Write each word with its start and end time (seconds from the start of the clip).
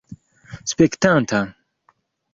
spektanta 0.71 1.39